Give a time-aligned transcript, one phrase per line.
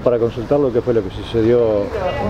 [0.00, 1.82] Para consultar lo que fue lo que sucedió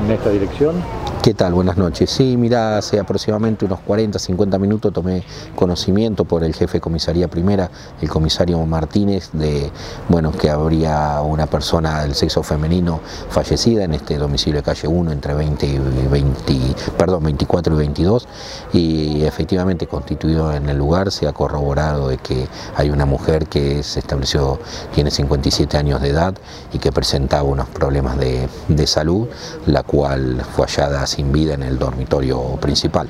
[0.05, 0.83] en esta dirección.
[1.23, 1.55] ¿Qué tal?
[1.55, 2.11] Buenas noches.
[2.11, 5.23] Sí, mira, hace aproximadamente unos 40, 50 minutos tomé
[5.55, 7.71] conocimiento por el jefe de comisaría primera,
[8.01, 9.71] el comisario Martínez, de
[10.09, 12.99] bueno, que habría una persona del sexo femenino
[13.31, 15.79] fallecida en este domicilio de calle 1 entre 20 y
[16.11, 16.55] 20,
[16.99, 18.29] perdón, 24 y 22
[18.73, 23.85] y efectivamente constituido en el lugar se ha corroborado de que hay una mujer que
[23.85, 24.59] se estableció,
[24.93, 26.35] tiene 57 años de edad
[26.73, 29.29] y que presentaba unos problemas de, de salud,
[29.67, 33.09] la cual fue hallada sin vida en el dormitorio principal.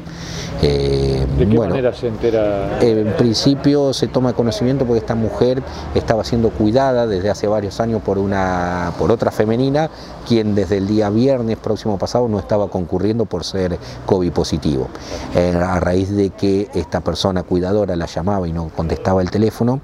[0.65, 2.79] Eh, ¿De qué manera se entera?
[2.81, 5.61] En principio se toma conocimiento porque esta mujer
[5.95, 9.91] estaba siendo cuidada desde hace varios años por, una, por otra femenina,
[10.27, 14.89] quien desde el día viernes próximo pasado no estaba concurriendo por ser COVID positivo.
[15.35, 19.81] Eh, a raíz de que esta persona cuidadora la llamaba y no contestaba el teléfono,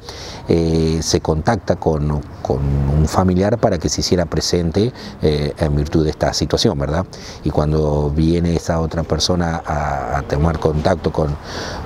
[0.48, 2.60] eh, se contacta con, con,
[2.98, 7.04] un familiar para que se hiciera presente en virtud de esta situación, ¿verdad?
[7.44, 11.34] Y cuando viene esa otra persona a, tomar contacto con,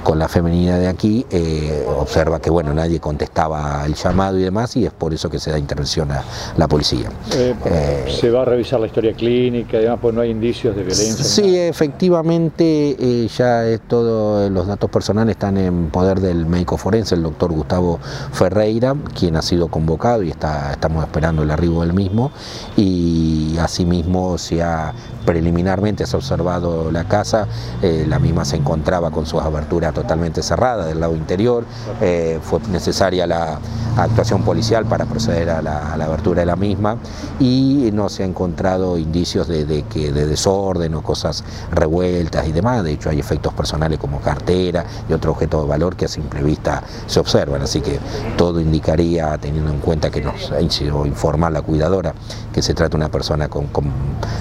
[0.03, 4.77] con, la femenina de aquí, eh, observa que bueno, nadie contestaba el llamado y demás,
[4.77, 6.25] y es por eso que se da intervención a
[6.57, 7.09] la policía.
[7.35, 10.83] Eh, eh, ¿Se va a revisar la historia clínica, además pues no hay indicios de
[10.83, 11.25] violencia?
[11.25, 17.23] Sí, efectivamente, ya es todo, los datos personales están en poder del médico forense, el
[17.23, 17.99] doctor Gustavo
[18.33, 22.31] Ferreira, quien ha sido convocado y está, estamos esperando el arribo del mismo,
[22.77, 24.93] y asimismo se ha
[25.25, 27.47] preliminarmente observado la casa,
[27.83, 31.65] eh, la misma se encontraba con sus aberturas totalmente cerradas del lado interior,
[32.01, 33.59] eh, fue necesaria la
[33.97, 36.97] actuación policial para proceder a la, abertura de la misma
[37.39, 42.83] y no se ha encontrado indicios de, que, de desorden o cosas revueltas y demás,
[42.83, 46.43] de hecho hay efectos personales como cartera y otro objeto de valor que a simple
[46.43, 47.99] vista se observan, así que
[48.37, 50.61] todo indicaría, teniendo en cuenta que nos ha
[51.07, 52.15] informar la cuidadora,
[52.53, 53.69] que se trata de una persona con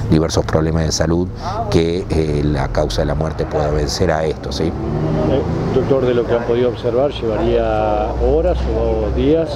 [0.10, 1.28] diversos problemas de salud
[1.70, 4.52] que eh, la causa de la muerte pueda vencer a esto.
[4.52, 4.66] ¿sí?
[4.66, 5.42] Eh,
[5.76, 9.50] doctor, de lo que han podido observar, ¿llevaría horas o días?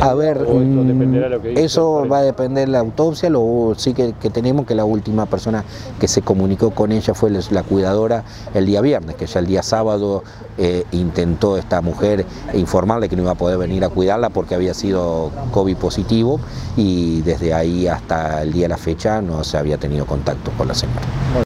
[0.00, 4.74] A ver, mm, eso va a depender de la autopsia, lo sí que, tenemos que
[4.74, 5.64] la última persona
[5.98, 8.24] que se comunicó con ella fue la cuidadora
[8.54, 10.22] el día viernes, que ya el día sábado
[10.56, 14.74] eh, intentó esta mujer informarle que no iba a poder venir a cuidarla porque había
[14.74, 16.40] sido COVID positivo
[16.76, 20.06] y desde ahí hasta el día de la fecha no se había tenido
[20.38, 21.00] contacto con la señora.